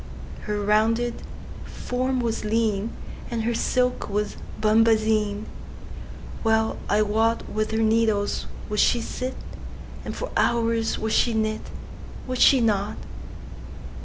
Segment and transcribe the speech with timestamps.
[0.45, 1.21] Her rounded
[1.63, 2.89] form was lean,
[3.29, 9.35] And her silk was bombazine:Well I wotWith her needles would she sit,
[10.03, 12.97] And for hours would she knit,—Would she not?